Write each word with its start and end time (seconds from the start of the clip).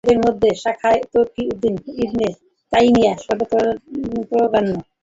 এদের 0.03 0.19
মধ্যে 0.25 0.49
শায়খ 0.61 0.83
তকী 1.13 1.43
উদ্দীন 1.51 1.75
ইবন 2.03 2.19
তাইমিয়া 2.71 3.13
সর্বাগ্রগণ্য। 3.23 4.73